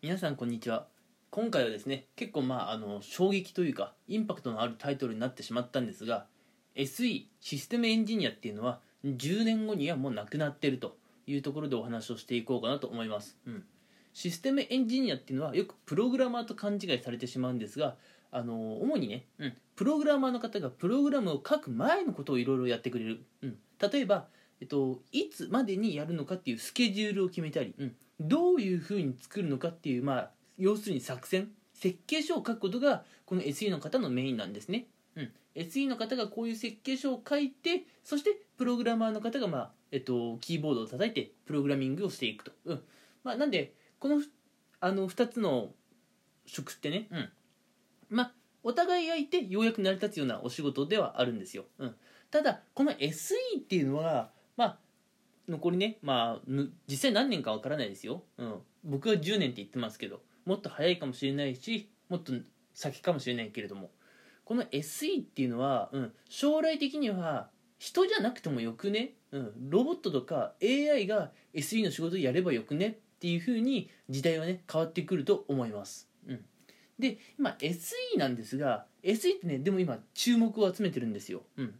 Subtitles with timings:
[0.00, 0.86] 皆さんこんにちは。
[1.32, 6.26] 今回はですね結構まああの衝撃というかインパクトのあるタイトルになってしまったんですが
[6.76, 13.64] SE システムエンジニアっていうのは10年後にはもうなくなってるというところでお話をしていこうかなと思います、うん、
[14.12, 17.96] システムエンジニアっていうのはよくプログラマーと勘違いされてしまうんですが
[18.30, 24.28] あの主にね、うん、プログラマーの方がプログラムを書く前のことをいろいろやってくれる、うん、例えば、
[24.60, 42.82] えっと、いつまでにやるのかっていうスケジュールを決めたり、うん、どういうふうに作るのかっていう、まあ、要するに作戦設計書を書くことがこの SE の方のメインなんですね、うん、SE の方がこういう設計書を書いてそしてプログラマーの方が、まあえっと、キーボードを叩いてプログラミングをしていくと、うん。
[43.22, 44.20] まあ、なんでこの
[44.80, 45.70] あの2つの
[46.46, 47.28] 職ってね、うん。
[48.10, 51.94] まあ、お互いがいてようやく成り立つようなお仕事ではあるんですよ、うん、
[52.30, 54.78] ただこの SE っていうのはまあ
[55.48, 56.50] 残りねまあ
[56.86, 62.32] 実際何年かわからないですよ、うん、僕は10年って言ってますけどもっと早いかもしれないしもっと
[62.74, 63.90] 先かもしれないけれども。
[64.48, 76.40] この SE っていうのは、うん、将来的には人じゃなくてもよくね、うん、ロボットとか AI が SE の仕事をやればよくねっていうふうに時代はね変わってくると思います、うん、
[76.98, 81.74] で今 SE なんですが SE ってねでも今注目を集めてるんですよ、うん、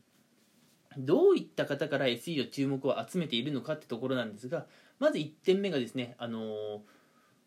[0.99, 4.67] どういった方から SE を注目を集めているのかってところなんですが
[4.99, 6.83] まず1点目がですね、あの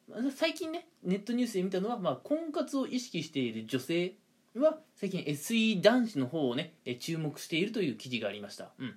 [0.10, 4.14] ー、最近ねネットニュースで見たのは、まあ、婚活を意識している女性
[4.56, 8.96] は最近 SE 男子の方をね注目しているという記事がありました、うん、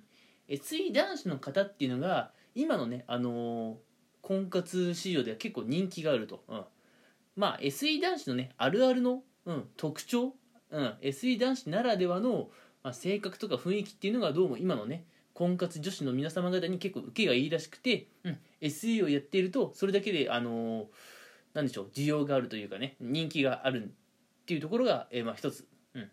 [0.49, 3.75] SE 男子の方っていうのが今のね、あのー、
[4.21, 6.63] 婚活市場では結構人気があると、うん、
[7.35, 10.33] まあ SE 男子のねあるあるの、うん、特徴、
[10.71, 12.49] うん、SE 男子ならではの
[12.85, 20.85] まあ、性格とか雰囲気っていうのがどうも今のね婚活女子の皆様方に結構受けがいいらしくて、うん、SE をやっているとそれだけであのー、
[21.55, 26.07] なんでしょう需要があるというかね人気があるっていうところが、えー、まあ一つ、うん、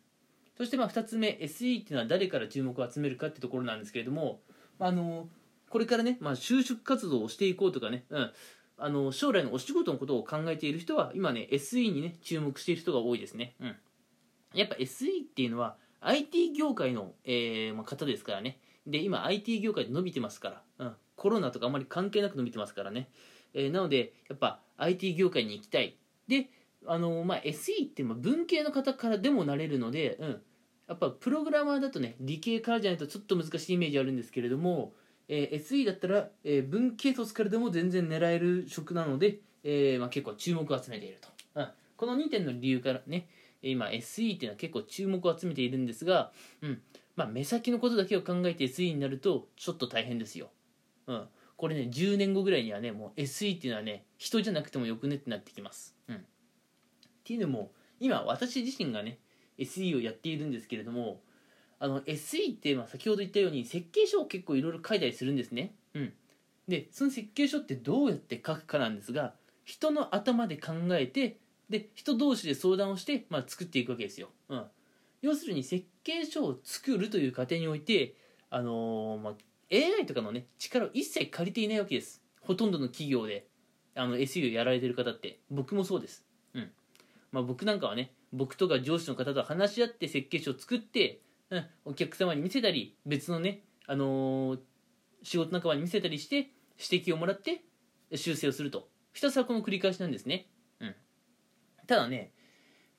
[0.56, 4.40] そしてまあ二つ目 SE っていうのは誰から注目を集めるかってところなんですけれども、
[4.78, 5.26] あ、のー、
[5.68, 8.32] これからね、まあ、就職活動をしていこうとかね、うん、
[8.78, 13.76] あの将来のお仕事のことを考えている人は今ね SE にね注目している人が多いですね、うん、
[14.54, 18.58] やっぱ SE っていうのは IT 業界の、えーまあ、方ですからね。
[18.86, 23.08] で今 IT 業界で伸びてますから、うん、コロナとかあまり関係なく伸びてますからね、
[23.54, 25.96] えー、なのでやっぱ IT 業界に行きたい。
[26.28, 26.48] で
[26.84, 30.42] あのまあ、SE って文系の方からでもなれるので、うん、
[30.88, 34.92] やっぱプログラマーだとね理系からじゃないとちょっと難しいイメージあるんですけれども、
[35.28, 43.28] えー、SE だったら、えー、文系卒からでも全然狙える職なので、えーまあ、結構注目を集めていると、うん、この2点の理由からね
[43.62, 46.82] 今 SE っていうのは結構注目を集めているんですが、うん。
[47.16, 50.50] まあ、目先のことだけを考えて SE になるとちょっと大変ですよ、
[51.06, 56.18] うん、これね10年後ぐらいにはねもう SE っていうのはね人じゃなくてもよくねってなってきます、うん、っ
[57.24, 59.18] ていうのも今私自身がね
[59.58, 61.20] SE をやっているんですけれども
[61.78, 66.12] あの SE ってまあ先ほど言ったように設計書を結構いろいろ書いたりするんですね、うん、
[66.66, 69.34] でその設計書ってどうやって書くかなんですが
[69.64, 71.38] 人の頭で考えて
[71.70, 74.64] で人同士で相談をして、まあ、作っていくわけですよ、うん、
[75.22, 78.14] 要するに設計書を作るという過程において、
[78.50, 79.34] あのー、まあ、
[79.72, 82.22] AI とかのね力を一切借りていないわけです。
[82.42, 83.46] ほとんどの企業で。
[83.94, 85.38] あの SE をやられてる方って。
[85.50, 86.24] 僕もそうです、
[86.54, 86.70] うん。
[87.30, 91.20] まあ、僕なんかはね僕とか上司の方と話し合って設計書を作って、
[91.50, 94.58] うん、お客様に見せたり別のね、あのー、
[95.22, 97.62] 仕事仲間に見せたりして指摘をもらって
[98.14, 98.88] 修正をすると。
[99.12, 100.46] ひたすらこの繰り返しなんですね。
[101.92, 102.32] ただね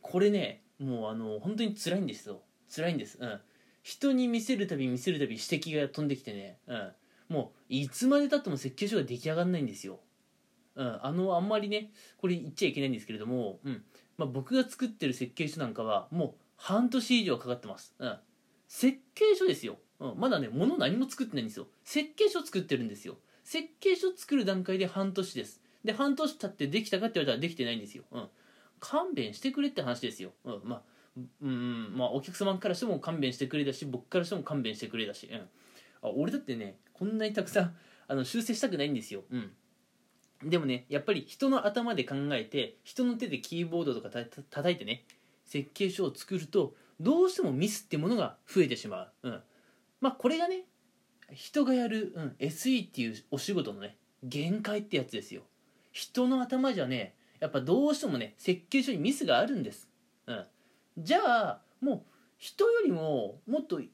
[0.01, 2.41] これねもうあの本当に辛いんですよ。
[2.75, 3.17] 辛いんです。
[3.19, 3.39] うん。
[3.81, 6.91] 人に見せるたび見せるたび指摘が飛んできてね、うん、
[7.27, 9.99] もういつまでたっても設計書が出来上がらないんですよ、
[10.75, 13.83] うん、あのあんまりねこれ言っちゃいけないんですけれども、うん。
[14.17, 18.15] まあ、僕が作ってる設計書なんかはもう半年以上かかってます、うん、
[18.67, 21.65] 設計書ですよ、うん、まだね物何も作ってないんですよ。
[21.83, 23.17] 設計書作ってるんですよ。
[23.43, 25.63] 設計書作る段階で半年です。
[25.83, 28.27] で半年経ってできたかって言われたらできてないんですよ、うん。
[28.83, 30.81] 勘弁してくれって話ですよ、うん、まあ
[31.41, 37.75] うんまあお客様からしても勘弁してくれだし僕からしても勘弁してくれだし、うん、あ俺だってねこんなにたくさん
[38.09, 39.51] あの修正したくないんですよ、うん、
[40.49, 45.05] でもねやっぱり人の頭で考えて人の手でキーボードとかた叩いてね
[45.45, 49.41] 設計書を作るとどうしてもミスってものが増えてしまう、うん、
[50.01, 50.65] まあこれがね
[51.31, 55.43] 人がやる、うん、SE っていうお仕事のね限界ってやつですよ。
[55.91, 59.89] 人の頭じゃねやっぱどうしてもね設計書にミスがあるんです、
[60.27, 60.45] うん、
[60.97, 61.19] じゃ
[61.49, 62.01] あもう
[62.37, 63.89] 人よりももっとい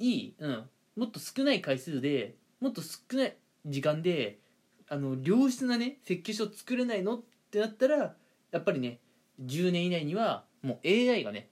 [0.00, 0.64] い、うん、
[0.96, 3.36] もっと少ない回数でもっと少ない
[3.66, 4.40] 時間で
[4.88, 7.22] あの良質なね設計書作れないのっ
[7.52, 8.16] てなったら
[8.50, 8.98] やっぱりね
[9.44, 11.50] 10年以内にはもう AI がね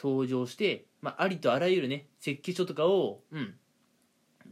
[0.00, 3.54] 登場して、まあ、ありとあらゆるね設計書とかを、うん。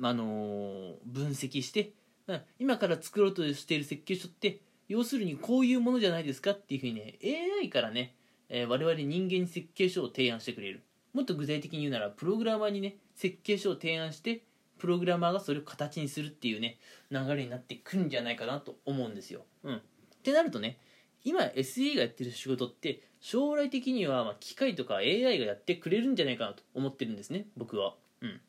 [0.03, 1.93] あのー分析して、
[2.27, 2.41] うん。
[2.59, 7.15] 今から作ろうとしている設計書って要するにこういうものじゃないですかっていうふうにね
[7.61, 8.15] AI からね、
[8.49, 14.43] えー我々人間に設計書を提案してくれるもっと具体的に言うならプログラマーにね設計書を提案して
[14.79, 16.79] プログラマーがそれを形にするっていうね
[17.11, 19.41] 流れになってくんじゃないかなと思うんですよ。
[19.65, 19.81] うん、っ
[20.23, 20.79] てなるとね
[21.25, 27.95] 今 SE がやってる仕事って将来的にはまあ機械とか AI がやってくれるんじゃないかなと思ってるんですね僕は。
[28.21, 28.41] うん、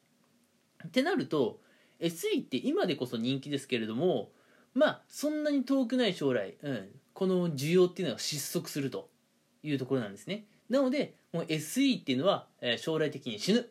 [0.88, 1.60] ってなると
[2.00, 4.30] SE って今でこそ人気ですけれども
[4.78, 9.10] まあそんなに遠くない将来、うん、この需要っていうのが失速すると
[9.64, 10.46] いうところなんですね。
[10.70, 13.68] なのでもう SE っていうのは、えー将来的に死ぬ。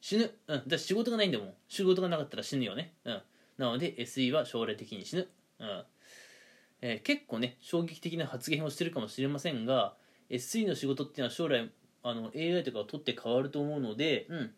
[0.00, 0.30] 死ぬ。
[0.46, 0.56] うん。
[0.58, 1.54] だって仕事がないんだもん。
[1.66, 2.92] 仕事がなかったら死ぬよね。
[3.04, 3.22] うん。
[3.58, 5.28] なので SE は将来的に死ぬ。
[5.58, 5.84] うん。
[6.82, 9.94] えー結構ね衝撃的な発言をしてるかもしれませんが
[10.30, 11.68] SE の仕事っていうのは将来
[12.04, 14.50] あの AI とかを取って変わると思うので、うん、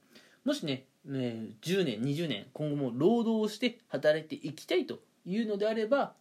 [0.44, 6.14] もしねね10年20年今後も労働をして働いていきたいというのであれば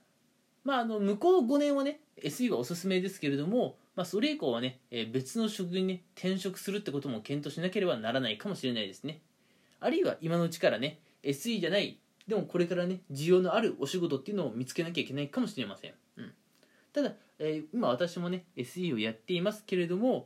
[0.66, 9.22] まあ、あの向こう5年はね SE はおすすめですけれども、まあ、それ以降はね、えー別の職にね転職するってことも検討しなければならないかもしれないですね。
[9.80, 16.34] あるいは今のうちからね SE じゃないでもこれからね需要のあるお仕事っていうのを見つけなきゃいけないかもしれません、うん、
[16.92, 20.25] ただ、えー今私もね SE をやっていますけれども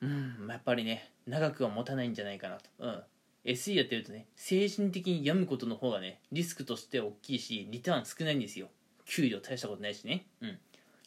[0.00, 3.02] うんやっぱりね長くは持たないんじゃないかなと、うん、
[3.44, 8.68] SE やってるとね精神的に病むことの方がねリスクとして大きいしリターン少ないんですよ。
[9.06, 10.26] 給料大したことないしね。
[10.40, 10.58] うん。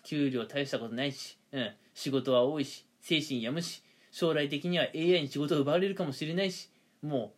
[0.07, 6.69] 給料大したことないし、うん、仕事は多いし精神病むし将来的には AI に仕事を奪われるかもしれないし
[7.01, 7.33] も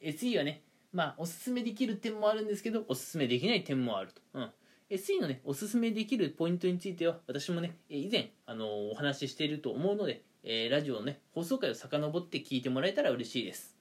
[0.00, 0.62] う SE はね
[0.92, 4.50] まあおすすめできる点もあるんですけどおすすめできない点もあると、うん、
[4.90, 13.74] SE のねおすすめできるポイントについては私もね以前あのーお話ししていると思うので、えーラジオのね放送回を遡って聞いてもらえたら嬉しいです。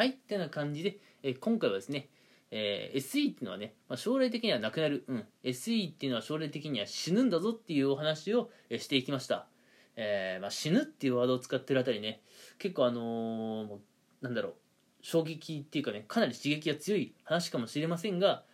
[0.00, 2.08] はいってな感じで、え今回はですね、
[2.50, 9.46] えー SE っていうのはね、まあ、将来的にはなくなる、うん、SE っていうのは将来的には死ぬんだぞっていうお話を、えしていきました、
[9.96, 12.22] えーまあ、死ぬっていうワードを使ってるあたりね
[12.58, 13.78] 結構あのー
[14.22, 14.54] なんだろう
[15.02, 18.44] 衝撃っていうかねかなり刺激が強い話かもしれませんが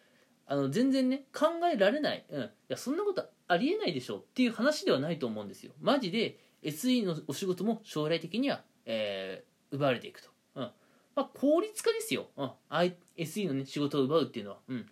[0.49, 5.71] あの全然ね考えられない、うん、いやそんなことありえないでしょっていう話ではないと思うんですよ。
[5.81, 10.71] マジで SE のお仕事も将来的には、えー奪われていくと、うん。
[11.17, 14.87] まあ、効率化ですよ、うん、I- SE の、ね、仕事を奪うっていうのは、うん、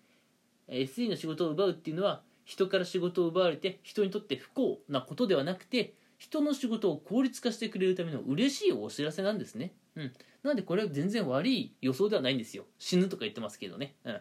[0.68, 10.12] SE の仕事を奪うっていうのは人から仕事を奪われて人にとって不幸なことではなくて人の仕事を効率化してくれるための嬉しいお知らせなんですね、うん、
[10.42, 12.64] なのでこれは全然悪い予想ではないんですよ。
[12.78, 13.94] 死ぬとか言ってますけどね。
[14.04, 14.14] うん。
[14.14, 14.20] っ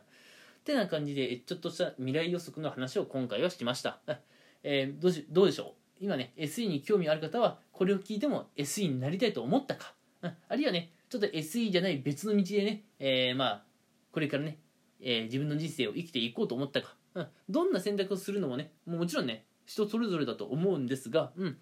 [0.66, 4.16] てな感じでちょっとした未来予測の話を今回はしました、うん。
[4.64, 6.04] えーどうしどうでしょう？
[6.04, 10.34] 今ね SE に興味ある方はこれを聞いても SE になりたいと思ったか、うん。
[10.50, 13.64] あるいはねちょっと SE じゃない別の道でね、えーまあ
[14.12, 14.58] これからね、
[15.00, 21.58] えー自分の人生を生きていこうと思ったか、うん、どんな選択をするのもねもちろんね人それぞれだと思うんですが、うん、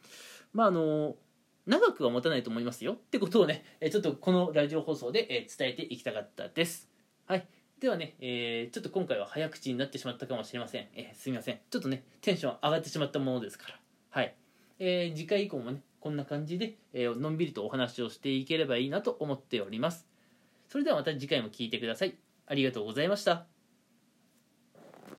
[0.54, 1.18] まああの
[1.66, 2.94] 長くは持たないと思いますよ。
[2.94, 6.90] ってことをねえちょっとこのラジオ放送で、え伝えていきたかったです。
[7.26, 7.46] はい。
[7.82, 11.60] ではね、えーちょっと今回は早口になってしまったかもしれません、えーすみません。
[11.70, 13.80] ちょっとねテンション上がってしまったものですから。
[14.12, 14.34] はい、
[14.80, 20.08] えー次回以降もねこんな感じで、えーのんびりとお話をしていければいいなと思っております。
[20.68, 22.18] それではまた次回も聞いてください。
[22.48, 23.51] ありがとうございました。